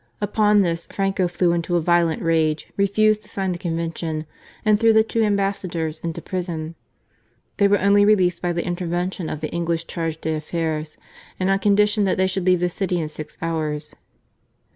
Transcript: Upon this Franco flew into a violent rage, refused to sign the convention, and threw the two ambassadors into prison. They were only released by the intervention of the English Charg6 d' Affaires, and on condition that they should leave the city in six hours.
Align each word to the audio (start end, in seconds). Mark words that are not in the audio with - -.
Upon 0.19 0.63
this 0.63 0.87
Franco 0.87 1.27
flew 1.27 1.51
into 1.53 1.75
a 1.75 1.79
violent 1.79 2.23
rage, 2.23 2.67
refused 2.75 3.21
to 3.21 3.29
sign 3.29 3.51
the 3.51 3.59
convention, 3.59 4.25
and 4.65 4.79
threw 4.79 4.93
the 4.93 5.03
two 5.03 5.21
ambassadors 5.21 5.99
into 5.99 6.23
prison. 6.23 6.73
They 7.57 7.67
were 7.67 7.77
only 7.77 8.03
released 8.03 8.41
by 8.41 8.51
the 8.53 8.65
intervention 8.65 9.29
of 9.29 9.41
the 9.41 9.51
English 9.51 9.85
Charg6 9.85 10.21
d' 10.21 10.29
Affaires, 10.35 10.97
and 11.39 11.51
on 11.51 11.59
condition 11.59 12.05
that 12.05 12.17
they 12.17 12.25
should 12.25 12.47
leave 12.47 12.61
the 12.61 12.69
city 12.69 12.99
in 12.99 13.09
six 13.09 13.37
hours. 13.43 13.93